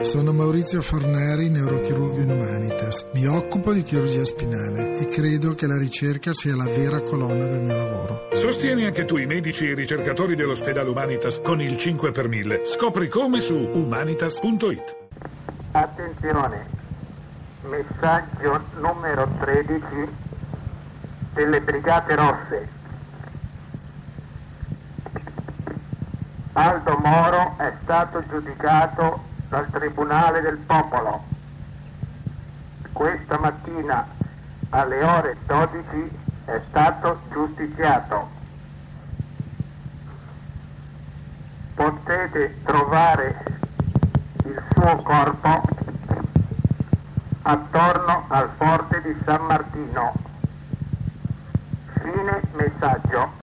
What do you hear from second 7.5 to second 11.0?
mio lavoro. Sostieni anche tu i medici e i ricercatori dell'ospedale